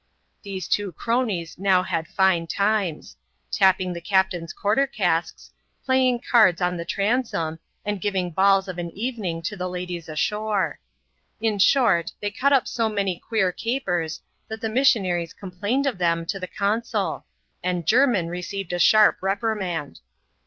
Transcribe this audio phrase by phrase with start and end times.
[0.41, 3.15] These two cronies now had fine times;
[3.51, 5.51] tapping the captain's quarter casks,
[5.85, 10.79] playing cards on the transom, and giving balls of an evening to the ladies ashore.
[11.39, 16.25] In short, they cut up so many queer capers, that the missionaries complained of them
[16.25, 17.25] to the consul;
[17.63, 19.99] and Jermin received a sharp reprimand.